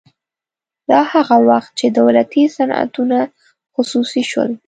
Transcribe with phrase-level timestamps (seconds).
[0.89, 3.17] دا هغه وخت چې دولتي صنعتونه
[3.73, 4.51] خصوصي شول